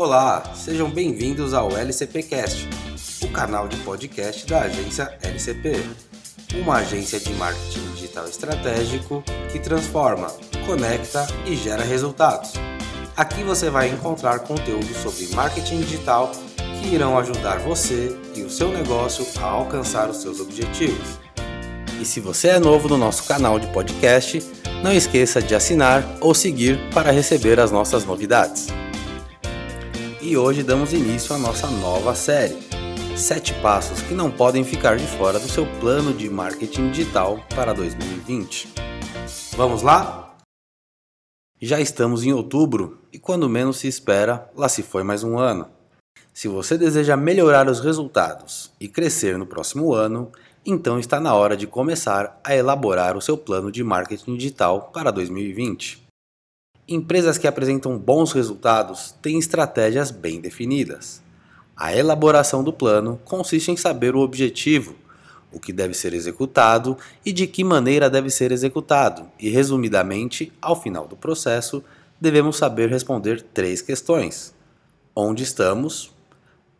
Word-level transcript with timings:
Olá, 0.00 0.42
sejam 0.54 0.88
bem-vindos 0.88 1.52
ao 1.52 1.76
LCPcast, 1.76 2.66
o 3.22 3.28
canal 3.28 3.68
de 3.68 3.76
podcast 3.80 4.46
da 4.46 4.62
agência 4.62 5.14
LCP, 5.22 5.74
uma 6.54 6.76
agência 6.76 7.20
de 7.20 7.30
marketing 7.34 7.86
digital 7.92 8.26
estratégico 8.26 9.22
que 9.52 9.58
transforma, 9.58 10.28
conecta 10.64 11.26
e 11.44 11.54
gera 11.54 11.84
resultados. 11.84 12.52
Aqui 13.14 13.42
você 13.42 13.68
vai 13.68 13.90
encontrar 13.90 14.38
conteúdo 14.38 14.90
sobre 14.94 15.26
marketing 15.34 15.80
digital 15.80 16.32
que 16.80 16.94
irão 16.94 17.18
ajudar 17.18 17.58
você 17.58 18.18
e 18.34 18.40
o 18.40 18.48
seu 18.48 18.72
negócio 18.72 19.26
a 19.38 19.44
alcançar 19.44 20.08
os 20.08 20.22
seus 20.22 20.40
objetivos. 20.40 21.20
E 22.00 22.06
se 22.06 22.20
você 22.20 22.48
é 22.48 22.58
novo 22.58 22.88
no 22.88 22.96
nosso 22.96 23.24
canal 23.24 23.58
de 23.58 23.66
podcast, 23.66 24.42
não 24.82 24.94
esqueça 24.94 25.42
de 25.42 25.54
assinar 25.54 26.02
ou 26.22 26.34
seguir 26.34 26.78
para 26.94 27.10
receber 27.10 27.60
as 27.60 27.70
nossas 27.70 28.02
novidades 28.06 28.79
e 30.22 30.36
hoje 30.36 30.62
damos 30.62 30.92
início 30.92 31.34
à 31.34 31.38
nossa 31.38 31.66
nova 31.66 32.14
série. 32.14 32.58
Sete 33.16 33.54
passos 33.54 34.02
que 34.02 34.14
não 34.14 34.30
podem 34.30 34.62
ficar 34.62 34.96
de 34.96 35.06
fora 35.06 35.38
do 35.38 35.48
seu 35.48 35.66
plano 35.80 36.12
de 36.12 36.28
marketing 36.28 36.90
digital 36.90 37.40
para 37.54 37.72
2020. 37.72 38.68
Vamos 39.56 39.82
lá? 39.82 40.36
Já 41.60 41.80
estamos 41.80 42.24
em 42.24 42.32
outubro 42.32 42.98
e 43.12 43.18
quando 43.18 43.48
menos 43.48 43.78
se 43.78 43.88
espera, 43.88 44.50
lá 44.54 44.68
se 44.68 44.82
foi 44.82 45.02
mais 45.02 45.24
um 45.24 45.38
ano. 45.38 45.68
Se 46.32 46.48
você 46.48 46.76
deseja 46.76 47.16
melhorar 47.16 47.68
os 47.68 47.80
resultados 47.80 48.70
e 48.78 48.88
crescer 48.88 49.38
no 49.38 49.46
próximo 49.46 49.92
ano, 49.94 50.30
então 50.64 50.98
está 50.98 51.18
na 51.18 51.34
hora 51.34 51.56
de 51.56 51.66
começar 51.66 52.38
a 52.44 52.54
elaborar 52.54 53.16
o 53.16 53.22
seu 53.22 53.36
plano 53.36 53.72
de 53.72 53.82
marketing 53.82 54.36
digital 54.36 54.90
para 54.92 55.10
2020. 55.10 56.09
Empresas 56.92 57.38
que 57.38 57.46
apresentam 57.46 57.96
bons 57.96 58.32
resultados 58.32 59.14
têm 59.22 59.38
estratégias 59.38 60.10
bem 60.10 60.40
definidas. 60.40 61.22
A 61.76 61.94
elaboração 61.94 62.64
do 62.64 62.72
plano 62.72 63.20
consiste 63.24 63.70
em 63.70 63.76
saber 63.76 64.16
o 64.16 64.18
objetivo, 64.18 64.96
o 65.52 65.60
que 65.60 65.72
deve 65.72 65.94
ser 65.94 66.12
executado 66.14 66.98
e 67.24 67.32
de 67.32 67.46
que 67.46 67.62
maneira 67.62 68.10
deve 68.10 68.28
ser 68.28 68.50
executado, 68.50 69.28
e 69.38 69.48
resumidamente, 69.48 70.52
ao 70.60 70.74
final 70.74 71.06
do 71.06 71.14
processo, 71.14 71.80
devemos 72.20 72.56
saber 72.56 72.90
responder 72.90 73.40
três 73.40 73.80
questões: 73.80 74.52
onde 75.14 75.44
estamos, 75.44 76.12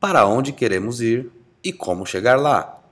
para 0.01 0.27
onde 0.27 0.53
queremos 0.53 1.01
ir? 1.01 1.31
E 1.63 1.73
como 1.73 2.05
chegar 2.05 2.35
lá. 2.35 2.83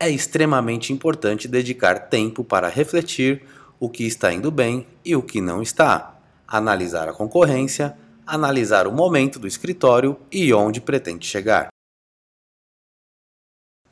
É 0.00 0.10
extremamente 0.10 0.92
importante 0.92 1.46
dedicar 1.46 2.08
tempo 2.08 2.42
para 2.42 2.68
refletir 2.68 3.44
o 3.78 3.88
que 3.88 4.04
está 4.04 4.32
indo 4.32 4.50
bem 4.50 4.84
e 5.04 5.14
o 5.14 5.22
que 5.22 5.40
não 5.40 5.62
está 5.62 6.13
analisar 6.46 7.08
a 7.08 7.12
concorrência, 7.12 7.96
analisar 8.26 8.86
o 8.86 8.92
momento 8.92 9.38
do 9.38 9.46
escritório 9.46 10.16
e 10.30 10.52
onde 10.52 10.80
pretende 10.80 11.26
chegar. 11.26 11.68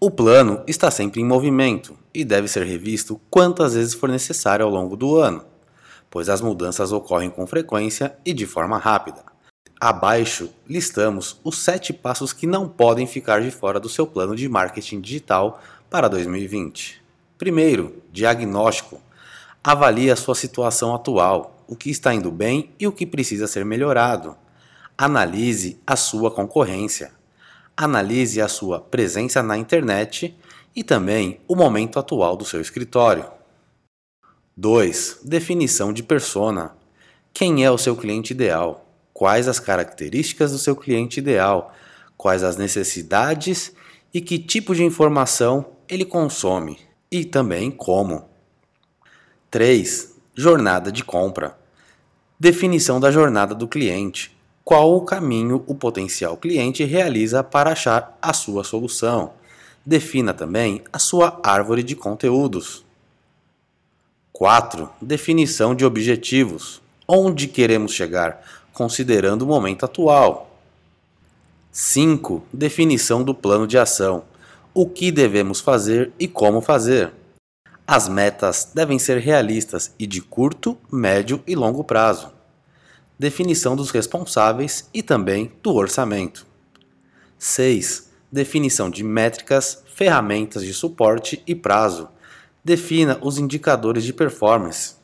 O 0.01 0.11
plano 0.11 0.65
está 0.67 0.91
sempre 0.91 1.21
em 1.21 1.25
movimento 1.25 1.97
e 2.13 2.25
deve 2.25 2.49
ser 2.49 2.65
revisto 2.65 3.21
quantas 3.31 3.75
vezes 3.75 3.95
for 3.95 4.09
necessário 4.09 4.65
ao 4.65 4.71
longo 4.71 4.97
do 4.97 5.17
ano, 5.17 5.45
pois 6.11 6.29
as 6.29 6.41
mudanças 6.41 6.91
ocorrem 6.91 7.31
com 7.31 7.47
frequência 7.47 8.17
e 8.25 8.33
de 8.33 8.45
forma 8.45 8.79
rápida. 8.79 9.23
Abaixo 9.81 10.51
listamos 10.69 11.41
os 11.45 11.59
sete 11.59 11.93
passos 11.93 12.33
que 12.33 12.47
não 12.47 12.69
podem 12.69 13.07
ficar 13.07 13.43
de 13.43 13.51
fora 13.51 13.79
do 13.79 13.89
seu 13.89 14.07
plano 14.07 14.35
de 14.35 14.49
marketing 14.49 15.01
digital 15.01 15.61
para 15.89 16.09
2020. 16.09 17.03
Primeiro, 17.39 18.03
diagnóstico. 18.13 19.01
Avalie 19.63 20.11
a 20.11 20.17
sua 20.17 20.35
situação 20.35 20.95
atual, 20.95 21.62
o 21.73 21.75
que 21.75 21.89
está 21.89 22.13
indo 22.13 22.31
bem 22.31 22.71
e 22.79 22.87
o 22.87 22.93
que 22.93 23.07
precisa 23.07 23.47
ser 23.47 23.65
melhorado. 23.65 24.37
Analise 24.97 25.81
a 25.87 25.97
sua 25.97 26.31
concorrência. 26.31 27.13
Analise 27.75 28.43
a 28.43 28.47
sua 28.49 28.79
presença 28.79 29.43
na 29.43 29.57
internet 29.57 30.37
e 30.77 30.85
também 30.85 31.41
o 31.49 31.57
momento 31.57 31.99
atual 31.99 32.37
do 32.37 32.45
seu 32.45 32.61
escritório. 32.61 33.25
2. 34.55 35.21
Definição 35.25 35.95
de 35.95 36.03
persona. 36.03 36.77
Quem 37.33 37.65
é 37.65 37.71
o 37.71 37.79
seu 37.79 37.97
cliente 37.97 38.35
ideal? 38.35 38.87
Quais 39.15 39.49
as 39.49 39.59
características 39.59 40.53
do 40.53 40.59
seu 40.59 40.77
cliente 40.77 41.21
ideal? 41.21 41.73
Quais 42.19 42.45
as 42.45 42.59
necessidades 42.59 43.73
e 44.13 44.21
que 44.21 44.39
tipo 44.39 44.75
de 44.75 44.85
informação 44.85 45.73
ele 45.89 46.05
consome? 46.05 46.79
E 47.11 47.25
também 47.25 47.71
como. 47.71 48.29
3. 49.51 50.17
Jornada 50.35 50.93
de 50.93 51.03
compra. 51.03 51.62
Definição 52.45 52.99
da 52.99 53.09
jornada 53.09 53.55
do 53.55 53.69
cliente. 53.69 54.37
Qual 54.65 54.97
o 54.97 55.03
caminho 55.03 55.63
o 55.65 55.77
potencial 55.77 56.37
cliente 56.37 56.83
realiza 56.83 57.45
para 57.45 57.71
achar 57.71 58.19
a 58.21 58.33
sua 58.33 58.65
solução? 58.65 59.35
Defina 59.87 60.35
também 60.35 60.83
a 60.93 60.99
sua 60.99 61.39
árvore 61.41 61.85
de 61.85 61.95
conteúdos. 61.95 62.85
4. 64.33 64.91
Definição 65.01 65.73
de 65.73 65.85
objetivos. 65.85 66.83
Onde 67.07 67.47
queremos 67.47 67.93
chegar, 67.93 68.45
considerando 68.73 69.43
o 69.43 69.47
momento 69.47 69.85
atual. 69.85 70.51
5. 71.71 72.43
Definição 72.53 73.23
do 73.23 73.37
plano 73.37 73.69
de 73.69 73.79
ação. 73.79 74.25
O 74.75 74.89
que 74.89 75.13
devemos 75.13 75.61
fazer 75.61 76.11
e 76.19 76.27
como 76.27 76.61
fazer. 76.61 77.13
As 77.95 78.09
metas 78.09 78.71
devem 78.75 78.99
ser 78.99 79.19
realistas 79.19 79.95
e 79.99 80.07
de 80.07 80.23
curto, 80.23 80.79
médio 80.91 81.43
e 81.47 81.55
longo 81.55 81.85
prazo. 81.85 82.33
Definição 83.19 83.77
dos 83.77 83.91
responsáveis 83.91 84.89
e 84.95 85.03
também 85.03 85.53
do 85.63 85.75
orçamento. 85.75 86.47
6. 87.39 88.11
Definição 88.33 88.89
de 88.89 89.05
métricas, 89.05 89.85
ferramentas 89.95 90.65
de 90.65 90.73
suporte 90.73 91.43
e 91.47 91.55
prazo. 91.55 92.09
Defina 92.65 93.19
os 93.21 93.37
indicadores 93.37 94.05
de 94.05 94.15
performance, 94.15 94.95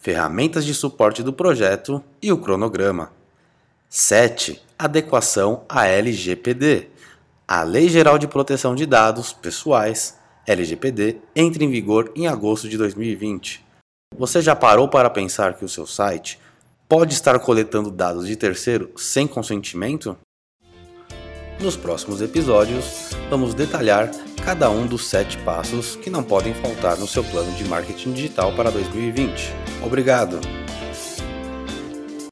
ferramentas 0.00 0.64
de 0.64 0.74
suporte 0.74 1.22
do 1.22 1.32
projeto 1.32 2.02
e 2.20 2.32
o 2.32 2.38
cronograma. 2.38 3.12
7. 3.88 4.60
Adequação 4.76 5.62
à 5.68 5.86
LGPD, 5.86 6.88
a 7.46 7.62
Lei 7.62 7.88
Geral 7.88 8.18
de 8.18 8.26
Proteção 8.26 8.74
de 8.74 8.84
Dados 8.84 9.32
Pessoais 9.32 10.20
LGPD 10.46 11.18
entra 11.36 11.62
em 11.62 11.70
vigor 11.70 12.12
em 12.16 12.26
agosto 12.26 12.68
de 12.68 12.76
2020. 12.76 13.64
Você 14.16 14.42
já 14.42 14.54
parou 14.54 14.88
para 14.88 15.08
pensar 15.08 15.54
que 15.54 15.64
o 15.64 15.68
seu 15.68 15.86
site 15.86 16.38
pode 16.88 17.14
estar 17.14 17.38
coletando 17.38 17.90
dados 17.90 18.26
de 18.26 18.36
terceiro 18.36 18.90
sem 18.96 19.26
consentimento? 19.26 20.16
Nos 21.60 21.76
próximos 21.76 22.20
episódios, 22.20 23.10
vamos 23.30 23.54
detalhar 23.54 24.10
cada 24.44 24.68
um 24.68 24.86
dos 24.86 25.06
sete 25.06 25.38
passos 25.38 25.96
que 25.96 26.10
não 26.10 26.22
podem 26.22 26.52
faltar 26.54 26.98
no 26.98 27.06
seu 27.06 27.22
plano 27.22 27.52
de 27.52 27.64
marketing 27.64 28.12
digital 28.12 28.52
para 28.54 28.70
2020. 28.70 29.54
Obrigado! 29.84 30.61